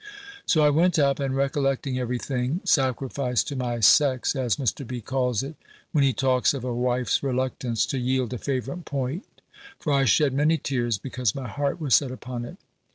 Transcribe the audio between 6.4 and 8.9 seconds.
of a wife's reluctance to yield a favourite